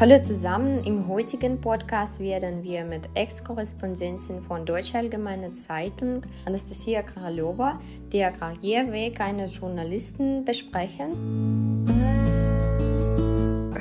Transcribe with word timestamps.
Hallo 0.00 0.18
zusammen, 0.22 0.82
im 0.84 1.08
heutigen 1.08 1.60
Podcast 1.60 2.20
werden 2.20 2.62
wir 2.62 2.86
mit 2.86 3.10
Ex-Korrespondentin 3.12 4.40
von 4.40 4.64
Deutsche 4.64 4.96
Allgemeine 4.96 5.52
Zeitung, 5.52 6.22
Anastasia 6.46 7.02
Karalova, 7.02 7.78
der 8.10 8.30
Karriereweg 8.32 9.20
eines 9.20 9.58
Journalisten 9.58 10.42
besprechen. 10.46 11.84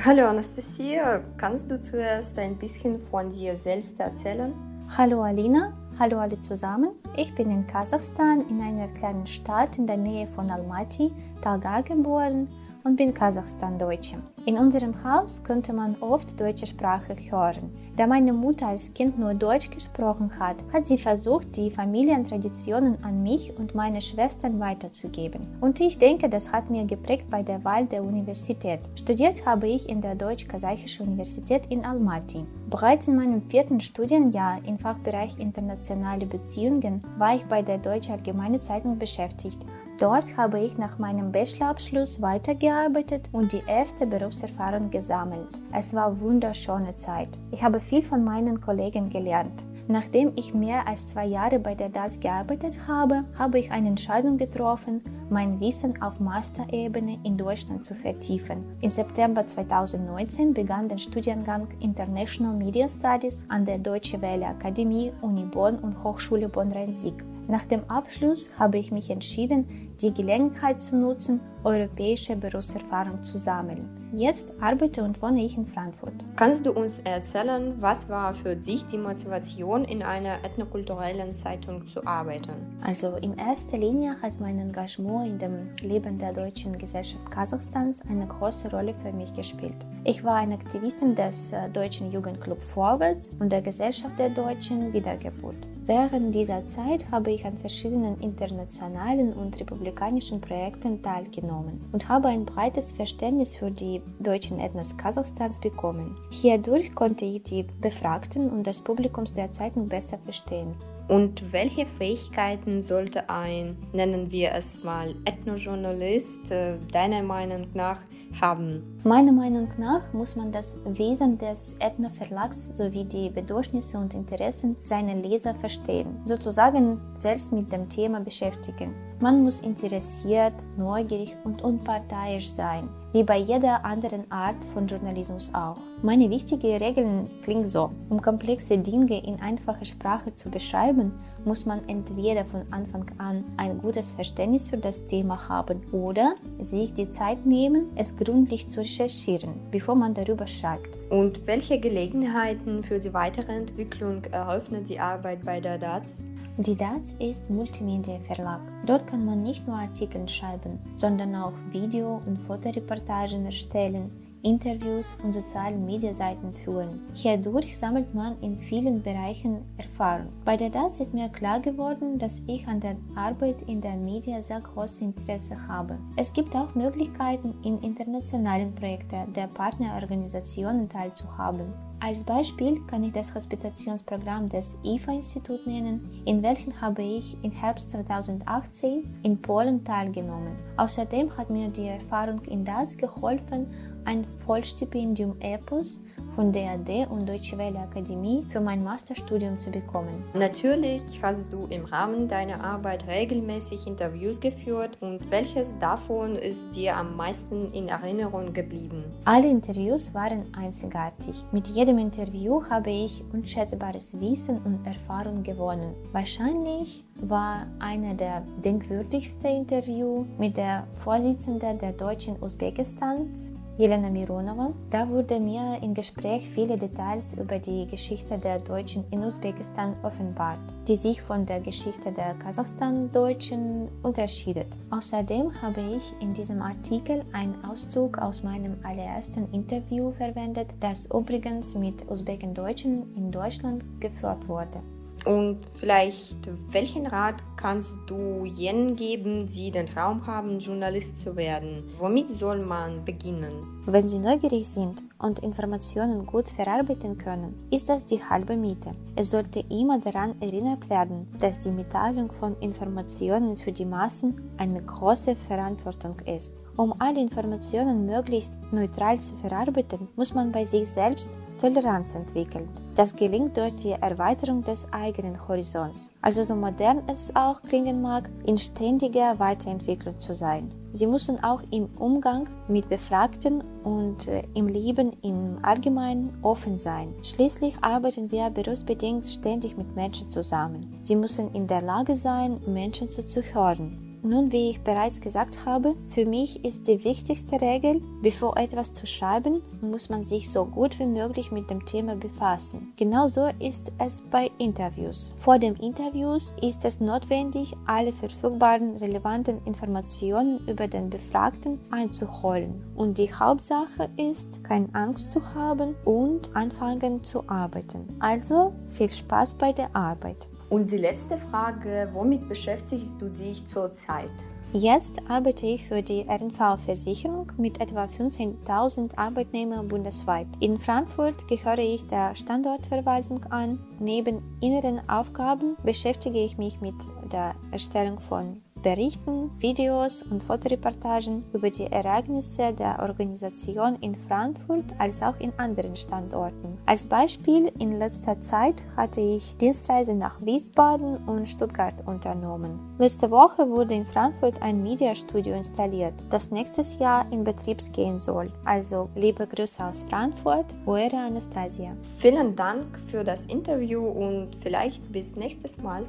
Hallo 0.03 0.25
Anastasia, 0.25 1.23
kannst 1.37 1.71
du 1.71 1.79
zuerst 1.79 2.37
ein 2.37 2.57
bisschen 2.57 2.99
von 2.99 3.29
dir 3.29 3.55
selbst 3.55 3.97
erzählen? 4.01 4.53
Hallo 4.97 5.21
Alina, 5.21 5.71
hallo 5.97 6.19
alle 6.19 6.37
zusammen. 6.37 6.95
Ich 7.15 7.33
bin 7.33 7.49
in 7.49 7.65
Kasachstan 7.65 8.43
in 8.49 8.59
einer 8.59 8.89
kleinen 8.89 9.25
Stadt 9.25 9.77
in 9.77 9.87
der 9.87 9.95
Nähe 9.95 10.27
von 10.27 10.51
Almaty, 10.51 11.13
Talga 11.41 11.79
geboren 11.79 12.49
und 12.89 12.95
bin 12.95 13.13
Kasachstan-Deutsche. 13.13 14.17
In 14.45 14.57
unserem 14.57 15.03
Haus 15.03 15.43
konnte 15.43 15.73
man 15.73 15.95
oft 16.01 16.39
deutsche 16.39 16.65
Sprache 16.65 17.15
hören. 17.29 17.69
Da 17.95 18.07
meine 18.07 18.33
Mutter 18.33 18.69
als 18.69 18.93
Kind 18.93 19.19
nur 19.19 19.35
Deutsch 19.35 19.69
gesprochen 19.69 20.31
hat, 20.39 20.55
hat 20.73 20.87
sie 20.87 20.97
versucht, 20.97 21.55
die 21.55 21.69
Familientraditionen 21.69 23.03
an 23.03 23.21
mich 23.21 23.55
und 23.59 23.75
meine 23.75 24.01
Schwestern 24.01 24.59
weiterzugeben. 24.59 25.41
Und 25.61 25.79
ich 25.79 25.99
denke, 25.99 26.29
das 26.29 26.51
hat 26.51 26.71
mir 26.71 26.85
geprägt 26.85 27.29
bei 27.29 27.43
der 27.43 27.63
Wahl 27.63 27.85
der 27.85 28.03
Universität. 28.03 28.79
Studiert 28.95 29.45
habe 29.45 29.67
ich 29.67 29.87
in 29.87 30.01
der 30.01 30.15
Deutsch-Kasachischen 30.15 31.07
Universität 31.07 31.67
in 31.69 31.85
Almaty. 31.85 32.43
Bereits 32.71 33.07
in 33.07 33.17
meinem 33.17 33.43
vierten 33.43 33.81
Studienjahr 33.81 34.61
im 34.65 34.79
Fachbereich 34.79 35.37
Internationale 35.37 36.25
Beziehungen 36.25 37.03
war 37.17 37.35
ich 37.35 37.45
bei 37.45 37.61
der 37.61 37.77
Deutsche 37.77 38.13
Allgemeine 38.13 38.59
Zeitung 38.59 38.97
beschäftigt 38.97 39.59
Dort 39.99 40.37
habe 40.37 40.61
ich 40.61 40.77
nach 40.77 40.97
meinem 40.97 41.33
Bachelorabschluss 41.33 42.21
weitergearbeitet 42.21 43.27
und 43.33 43.51
die 43.51 43.63
erste 43.67 44.07
Berufserfahrung 44.07 44.89
gesammelt. 44.89 45.59
Es 45.73 45.93
war 45.93 46.21
wunderschöne 46.21 46.95
Zeit. 46.95 47.27
Ich 47.51 47.61
habe 47.61 47.81
viel 47.81 48.01
von 48.01 48.23
meinen 48.23 48.61
Kollegen 48.61 49.09
gelernt. 49.09 49.65
Nachdem 49.89 50.31
ich 50.37 50.53
mehr 50.53 50.87
als 50.87 51.07
zwei 51.07 51.25
Jahre 51.25 51.59
bei 51.59 51.75
der 51.75 51.89
DAS 51.89 52.19
gearbeitet 52.19 52.87
habe, 52.87 53.25
habe 53.37 53.59
ich 53.59 53.71
eine 53.71 53.89
Entscheidung 53.89 54.37
getroffen, 54.37 55.01
mein 55.29 55.59
Wissen 55.59 56.01
auf 56.01 56.21
Masterebene 56.21 57.19
in 57.23 57.35
Deutschland 57.35 57.83
zu 57.83 57.93
vertiefen. 57.93 58.63
Im 58.79 58.89
September 58.89 59.45
2019 59.45 60.53
begann 60.53 60.87
der 60.87 60.99
Studiengang 60.99 61.67
International 61.81 62.55
Media 62.55 62.87
Studies 62.87 63.45
an 63.49 63.65
der 63.65 63.79
Deutsche 63.79 64.21
Welle 64.21 64.45
Akademie, 64.45 65.11
Uni 65.21 65.43
Bonn 65.43 65.77
und 65.79 66.01
Hochschule 66.03 66.47
Bonn-Rhein-Sieg. 66.47 67.15
Nach 67.49 67.65
dem 67.65 67.81
Abschluss 67.89 68.47
habe 68.59 68.77
ich 68.77 68.91
mich 68.91 69.09
entschieden, 69.09 69.95
die 69.99 70.13
Gelegenheit 70.13 70.79
zu 70.79 70.95
nutzen, 70.95 71.39
europäische 71.63 72.35
Berufserfahrung 72.35 73.23
zu 73.23 73.39
sammeln. 73.39 73.89
Jetzt 74.13 74.53
arbeite 74.61 75.03
und 75.03 75.19
wohne 75.19 75.43
ich 75.43 75.57
in 75.57 75.65
Frankfurt. 75.65 76.13
Kannst 76.35 76.67
du 76.67 76.71
uns 76.71 76.99
erzählen, 76.99 77.73
was 77.79 78.07
war 78.07 78.35
für 78.35 78.55
dich 78.55 78.85
die 78.85 78.99
Motivation, 78.99 79.83
in 79.83 80.03
einer 80.03 80.43
ethnokulturellen 80.43 81.33
Zeitung 81.33 81.87
zu 81.87 82.05
arbeiten? 82.05 82.53
Also 82.83 83.15
in 83.15 83.35
erster 83.35 83.79
Linie 83.79 84.15
hat 84.21 84.39
mein 84.39 84.59
Engagement 84.59 85.27
in 85.27 85.39
dem 85.39 85.69
Leben 85.81 86.19
der 86.19 86.33
deutschen 86.33 86.77
Gesellschaft 86.77 87.31
Kasachstans 87.31 88.03
eine 88.07 88.27
große 88.27 88.69
Rolle 88.69 88.93
für 89.01 89.11
mich 89.11 89.33
gespielt. 89.33 89.79
Ich 90.03 90.23
war 90.23 90.35
eine 90.35 90.53
Aktivistin 90.53 91.15
des 91.15 91.51
äh, 91.51 91.67
Deutschen 91.69 92.11
Jugendclub 92.11 92.61
Vorwärts 92.61 93.31
und 93.39 93.51
der 93.51 93.63
Gesellschaft 93.63 94.19
der 94.19 94.29
Deutschen 94.29 94.93
Wiedergeburt. 94.93 95.57
Während 95.89 96.35
dieser 96.35 96.67
Zeit 96.67 97.09
habe 97.09 97.31
ich 97.31 97.43
an 97.47 97.57
verschiedenen 97.57 98.21
internationalen 98.21 99.33
und 99.33 99.59
republikanischen 99.59 100.39
Projekten 100.39 101.01
teilgenommen 101.01 101.81
und 101.91 102.07
habe 102.07 102.27
ein 102.27 102.45
breites 102.45 102.91
Verständnis 102.91 103.55
für 103.55 103.71
die 103.71 103.99
deutschen 104.19 104.59
Ethnos 104.59 104.97
Kasachstans 104.97 105.59
bekommen. 105.59 106.15
Hierdurch 106.29 106.93
konnte 106.93 107.25
ich 107.25 107.41
die 107.41 107.65
Befragten 107.81 108.51
und 108.51 108.67
das 108.67 108.81
Publikum 108.81 109.25
der 109.35 109.51
Zeitung 109.51 109.87
besser 109.87 110.19
verstehen. 110.19 110.75
Und 111.07 111.51
welche 111.51 111.87
Fähigkeiten 111.87 112.83
sollte 112.83 113.27
ein, 113.27 113.75
nennen 113.91 114.31
wir 114.31 114.51
es 114.51 114.83
mal, 114.83 115.15
Ethnojournalist 115.25 116.51
äh, 116.51 116.75
deiner 116.91 117.23
Meinung 117.23 117.65
nach 117.73 117.99
haben? 118.41 118.99
Meiner 119.03 119.31
Meinung 119.31 119.69
nach 119.77 120.01
muss 120.13 120.35
man 120.35 120.51
das 120.51 120.77
Wesen 120.85 121.37
des 121.37 121.75
Ethno-Verlags 121.79 122.71
sowie 122.75 123.05
die 123.05 123.29
Bedürfnisse 123.29 123.97
und 123.97 124.13
Interessen 124.13 124.75
seiner 124.83 125.15
Leser 125.15 125.55
verstehen, 125.55 126.19
sozusagen 126.25 126.99
selbst 127.15 127.51
mit 127.51 127.71
dem 127.71 127.87
Thema 127.87 128.19
beschäftigen. 128.19 128.93
Man 129.21 129.43
muss 129.43 129.59
interessiert, 129.59 130.53
neugierig 130.77 131.35
und 131.43 131.61
unparteiisch 131.61 132.49
sein, 132.49 132.87
wie 133.11 133.23
bei 133.23 133.37
jeder 133.37 133.83
anderen 133.83 134.31
Art 134.31 134.63
von 134.73 134.87
Journalismus 134.87 135.53
auch. 135.53 135.77
Meine 136.01 136.29
wichtige 136.29 136.79
Regeln 136.79 137.29
klingt 137.43 137.67
so. 137.67 137.91
Um 138.07 138.21
komplexe 138.21 138.77
Dinge 138.77 139.21
in 139.25 139.41
einfacher 139.41 139.83
Sprache 139.83 140.33
zu 140.33 140.49
beschreiben, 140.49 141.11
muss 141.43 141.65
man 141.65 141.81
entweder 141.89 142.45
von 142.45 142.61
Anfang 142.71 143.05
an 143.17 143.43
ein 143.57 143.77
gutes 143.77 144.13
Verständnis 144.13 144.69
für 144.69 144.77
das 144.77 145.05
Thema 145.05 145.49
haben 145.49 145.81
oder 145.91 146.35
sich 146.61 146.93
die 146.93 147.09
Zeit 147.09 147.45
nehmen, 147.45 147.89
es 147.95 148.15
gründlich 148.19 148.69
zu 148.69 148.81
recherchieren, 148.81 149.55
bevor 149.71 149.95
man 149.95 150.13
darüber 150.13 150.45
schreibt. 150.45 150.89
Und 151.09 151.47
welche 151.47 151.79
Gelegenheiten 151.79 152.83
für 152.83 152.99
die 152.99 153.13
weitere 153.13 153.53
Entwicklung 153.53 154.23
eröffnet 154.25 154.89
die 154.89 154.99
Arbeit 154.99 155.45
bei 155.45 155.61
der 155.61 155.77
DAZ? 155.77 156.21
Die 156.57 156.75
DAZ 156.75 157.15
ist 157.19 157.49
Multimedia-Verlag. 157.49 158.59
Dort 158.85 159.07
kann 159.07 159.25
man 159.25 159.41
nicht 159.41 159.65
nur 159.65 159.77
Artikel 159.77 160.27
schreiben, 160.27 160.77
sondern 160.97 161.33
auch 161.35 161.53
Video- 161.71 162.21
und 162.25 162.37
Fotoreportagen 162.39 163.45
erstellen, 163.45 164.11
Interviews 164.41 165.15
und 165.23 165.33
soziale 165.33 165.75
Mediaseiten 165.75 166.53
führen. 166.53 167.01
Hierdurch 167.13 167.77
sammelt 167.77 168.13
man 168.13 168.39
in 168.41 168.57
vielen 168.57 169.01
Bereichen 169.01 169.61
Erfahrung. 169.77 170.27
Bei 170.45 170.55
der 170.55 170.69
DAZ 170.69 170.99
ist 170.99 171.13
mir 171.13 171.29
klar 171.29 171.59
geworden, 171.59 172.17
dass 172.17 172.41
ich 172.47 172.67
an 172.67 172.79
der 172.79 172.95
Arbeit 173.15 173.61
in 173.63 173.81
der 173.81 173.95
Media 173.95 174.41
sehr 174.41 174.61
großes 174.61 175.01
Interesse 175.01 175.67
habe. 175.67 175.97
Es 176.15 176.31
gibt 176.31 176.55
auch 176.55 176.75
Möglichkeiten, 176.75 177.53
in 177.63 177.79
internationalen 177.81 178.73
Projekten 178.75 179.33
der 179.33 179.47
Partnerorganisationen 179.47 180.87
teilzuhaben. 180.89 181.73
Als 182.01 182.23
Beispiel 182.23 182.79
kann 182.87 183.03
ich 183.03 183.11
das 183.11 183.35
Hospitationsprogramm 183.35 184.47
des 184.47 184.79
IFA-Institut 184.85 185.67
nennen, 185.67 186.09
in 186.23 186.41
welchem 186.41 186.79
habe 186.79 187.01
ich 187.01 187.35
im 187.43 187.51
Herbst 187.51 187.89
2018 187.89 189.19
in 189.23 189.41
Polen 189.41 189.83
teilgenommen. 189.83 190.55
Außerdem 190.77 191.35
hat 191.35 191.49
mir 191.49 191.67
die 191.67 191.87
Erfahrung 191.87 192.39
in 192.45 192.63
DAZ 192.63 192.97
geholfen, 192.97 193.67
ein 194.05 194.25
Vollstipendium 194.45 195.35
EPUS 195.39 196.03
von 196.35 196.51
DAD 196.51 197.07
und 197.09 197.27
Deutsche 197.27 197.57
Welle 197.57 197.79
Akademie 197.79 198.45
für 198.49 198.61
mein 198.61 198.83
Masterstudium 198.83 199.59
zu 199.59 199.71
bekommen. 199.71 200.23
Natürlich 200.33 201.01
hast 201.21 201.51
du 201.51 201.67
im 201.69 201.85
Rahmen 201.85 202.27
deiner 202.27 202.63
Arbeit 202.63 203.07
regelmäßig 203.07 203.87
Interviews 203.87 204.39
geführt 204.39 204.97
und 205.01 205.29
welches 205.31 205.77
davon 205.79 206.35
ist 206.35 206.75
dir 206.75 206.95
am 206.95 207.17
meisten 207.17 207.73
in 207.73 207.89
Erinnerung 207.89 208.53
geblieben? 208.53 209.03
Alle 209.25 209.49
Interviews 209.49 210.13
waren 210.13 210.45
einzigartig. 210.55 211.35
Mit 211.51 211.67
jedem 211.67 211.97
Interview 211.97 212.63
habe 212.69 212.91
ich 212.91 213.23
unschätzbares 213.33 214.19
Wissen 214.19 214.59
und 214.63 214.85
Erfahrung 214.85 215.43
gewonnen. 215.43 215.93
Wahrscheinlich 216.11 217.03
war 217.21 217.67
einer 217.79 218.13
der 218.13 218.45
denkwürdigsten 218.63 219.49
Interviews 219.51 220.25
mit 220.37 220.55
der 220.55 220.87
Vorsitzenden 221.03 221.77
der 221.79 221.91
Deutschen 221.91 222.41
Usbekistans 222.41 223.53
Jelena 223.79 224.09
Mironova. 224.09 224.73
Da 224.89 225.07
wurde 225.07 225.39
mir 225.39 225.79
im 225.81 225.93
Gespräch 225.93 226.49
viele 226.49 226.77
Details 226.77 227.33
über 227.35 227.59
die 227.59 227.87
Geschichte 227.87 228.37
der 228.37 228.59
Deutschen 228.59 229.05
in 229.09 229.23
Usbekistan 229.23 229.95
offenbart, 230.03 230.59
die 230.85 230.97
sich 230.97 231.21
von 231.21 231.45
der 231.45 231.61
Geschichte 231.61 232.11
der 232.11 232.33
Kasachstan-Deutschen 232.33 233.87
unterscheidet. 234.03 234.67
Außerdem 234.89 235.61
habe 235.61 235.79
ich 235.95 236.13
in 236.19 236.33
diesem 236.33 236.61
Artikel 236.61 237.23
einen 237.31 237.63
Auszug 237.63 238.17
aus 238.17 238.43
meinem 238.43 238.75
allerersten 238.83 239.49
Interview 239.53 240.11
verwendet, 240.11 240.75
das 240.81 241.05
übrigens 241.05 241.73
mit 241.73 242.05
Usbeken-Deutschen 242.11 243.15
in 243.15 243.31
Deutschland 243.31 243.85
geführt 244.01 244.45
wurde. 244.49 244.81
Und 245.25 245.59
vielleicht, 245.75 246.37
welchen 246.69 247.05
Rat 247.05 247.35
kannst 247.57 247.97
du 248.07 248.45
jenen 248.45 248.95
geben, 248.95 249.45
die 249.47 249.69
den 249.69 249.85
Traum 249.85 250.25
haben, 250.25 250.59
Journalist 250.59 251.19
zu 251.19 251.35
werden? 251.35 251.83
Womit 251.97 252.29
soll 252.29 252.59
man 252.65 253.03
beginnen? 253.03 253.83
Wenn 253.85 254.07
sie 254.07 254.19
neugierig 254.19 254.67
sind 254.67 255.03
und 255.17 255.39
Informationen 255.39 256.25
gut 256.25 256.47
verarbeiten 256.47 257.17
können, 257.17 257.67
ist 257.69 257.89
das 257.89 258.05
die 258.05 258.23
halbe 258.23 258.55
Miete. 258.55 258.91
Es 259.15 259.31
sollte 259.31 259.63
immer 259.69 259.99
daran 259.99 260.41
erinnert 260.41 260.89
werden, 260.89 261.27
dass 261.39 261.59
die 261.59 261.71
Mitteilung 261.71 262.31
von 262.31 262.55
Informationen 262.59 263.57
für 263.57 263.71
die 263.71 263.85
Massen 263.85 264.39
eine 264.57 264.81
große 264.81 265.35
Verantwortung 265.35 266.15
ist. 266.25 266.55
Um 266.77 266.93
alle 266.99 267.19
Informationen 267.19 268.05
möglichst 268.05 268.53
neutral 268.71 269.19
zu 269.19 269.35
verarbeiten, 269.35 270.07
muss 270.15 270.33
man 270.33 270.51
bei 270.51 270.63
sich 270.63 270.87
selbst 270.87 271.37
Toleranz 271.59 272.15
entwickelt. 272.15 272.69
Das 272.95 273.15
gelingt 273.15 273.55
durch 273.57 273.75
die 273.75 273.91
Erweiterung 273.91 274.61
des 274.61 274.91
eigenen 274.91 275.47
Horizonts, 275.47 276.11
also 276.21 276.43
so 276.43 276.55
modern 276.55 277.03
es 277.07 277.35
auch 277.35 277.61
klingen 277.61 278.01
mag, 278.01 278.29
in 278.45 278.57
ständiger 278.57 279.37
Weiterentwicklung 279.39 280.17
zu 280.17 280.33
sein. 280.33 280.73
Sie 280.91 281.05
müssen 281.07 281.41
auch 281.43 281.61
im 281.71 281.85
Umgang 281.97 282.49
mit 282.67 282.89
Befragten 282.89 283.63
und 283.83 284.27
äh, 284.27 284.43
im 284.55 284.67
Leben 284.67 285.13
im 285.21 285.59
Allgemeinen 285.61 286.37
offen 286.41 286.77
sein. 286.77 287.13
Schließlich 287.21 287.75
arbeiten 287.81 288.31
wir 288.31 288.49
berufsbedingt 288.49 289.27
ständig 289.27 289.77
mit 289.77 289.95
Menschen 289.95 290.29
zusammen. 290.29 290.99
Sie 291.03 291.15
müssen 291.15 291.53
in 291.53 291.67
der 291.67 291.81
Lage 291.81 292.15
sein, 292.15 292.59
Menschen 292.65 293.09
zuzuhören 293.09 294.08
nun, 294.21 294.51
wie 294.51 294.71
ich 294.71 294.81
bereits 294.81 295.21
gesagt 295.21 295.65
habe, 295.65 295.95
für 296.09 296.25
mich 296.25 296.63
ist 296.65 296.87
die 296.87 297.03
wichtigste 297.03 297.61
Regel, 297.61 298.01
bevor 298.21 298.57
etwas 298.57 298.93
zu 298.93 299.05
schreiben, 299.05 299.61
muss 299.81 300.09
man 300.09 300.23
sich 300.23 300.49
so 300.49 300.65
gut 300.65 300.99
wie 300.99 301.05
möglich 301.05 301.51
mit 301.51 301.69
dem 301.69 301.85
Thema 301.85 302.15
befassen. 302.15 302.93
Genauso 302.97 303.49
ist 303.59 303.91
es 303.97 304.21
bei 304.21 304.51
Interviews. 304.57 305.33
Vor 305.37 305.57
dem 305.57 305.75
Interviews 305.75 306.53
ist 306.61 306.85
es 306.85 306.99
notwendig, 306.99 307.73
alle 307.85 308.11
verfügbaren 308.11 308.97
relevanten 308.97 309.63
Informationen 309.65 310.67
über 310.67 310.87
den 310.87 311.09
Befragten 311.09 311.79
einzuholen. 311.91 312.83
Und 312.95 313.17
die 313.17 313.33
Hauptsache 313.33 314.09
ist, 314.17 314.63
keine 314.63 314.89
Angst 314.93 315.31
zu 315.31 315.53
haben 315.53 315.95
und 316.05 316.55
anfangen 316.55 317.23
zu 317.23 317.49
arbeiten. 317.49 318.15
Also 318.19 318.73
viel 318.89 319.09
Spaß 319.09 319.55
bei 319.55 319.71
der 319.71 319.95
Arbeit. 319.95 320.47
Und 320.69 320.91
die 320.91 320.97
letzte 320.97 321.37
Frage, 321.37 322.09
womit 322.13 322.47
beschäftigst 322.47 323.19
du 323.19 323.29
dich 323.29 323.65
zurzeit? 323.65 324.31
Jetzt 324.71 325.19
arbeite 325.27 325.65
ich 325.65 325.87
für 325.87 326.03
die 326.03 326.27
RNV-Versicherung 326.29 327.51
mit 327.57 327.81
etwa 327.81 328.03
15.000 328.03 329.17
Arbeitnehmern 329.17 329.87
bundesweit. 329.87 330.45
In 330.59 330.77
Frankfurt 330.77 331.47
gehöre 331.47 331.79
ich 331.79 332.05
der 332.05 332.35
Standortverwaltung 332.35 333.45
an. 333.45 333.79
Neben 333.99 334.43
inneren 334.61 335.01
Aufgaben 335.09 335.75
beschäftige 335.83 336.37
ich 336.37 336.59
mich 336.59 336.81
mit 336.81 336.93
der 337.31 337.55
Erstellung 337.71 338.19
von 338.19 338.61
Berichten, 338.81 339.51
Videos 339.59 340.21
und 340.21 340.43
Fotoreportagen 340.43 341.43
über 341.53 341.69
die 341.69 341.85
Ereignisse 341.85 342.73
der 342.73 342.99
Organisation 342.99 343.97
in 344.01 344.15
Frankfurt 344.15 344.85
als 344.97 345.21
auch 345.21 345.39
in 345.39 345.51
anderen 345.57 345.95
Standorten. 345.95 346.77
Als 346.85 347.05
Beispiel, 347.05 347.71
in 347.79 347.99
letzter 347.99 348.39
Zeit 348.39 348.83
hatte 348.95 349.21
ich 349.21 349.55
Dienstreise 349.57 350.15
nach 350.15 350.39
Wiesbaden 350.41 351.17
und 351.27 351.47
Stuttgart 351.47 351.95
unternommen. 352.05 352.79
Letzte 352.97 353.29
Woche 353.31 353.69
wurde 353.69 353.93
in 353.93 354.05
Frankfurt 354.05 354.61
ein 354.61 354.83
Mediastudio 354.83 355.55
installiert, 355.55 356.13
das 356.29 356.51
nächstes 356.51 356.99
Jahr 356.99 357.25
in 357.31 357.43
Betrieb 357.43 357.79
gehen 357.93 358.19
soll. 358.19 358.51
Also 358.65 359.09
liebe 359.15 359.47
Grüße 359.47 359.83
aus 359.83 360.05
Frankfurt, 360.09 360.75
eure 360.85 361.17
Anastasia. 361.17 361.95
Vielen 362.17 362.55
Dank 362.55 362.99
für 363.07 363.23
das 363.23 363.45
Interview 363.45 364.05
und 364.05 364.49
vielleicht 364.61 365.11
bis 365.11 365.35
nächstes 365.35 365.77
Mal. 365.77 366.03